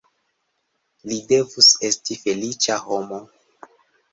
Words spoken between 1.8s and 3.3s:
esti feliĉa homo.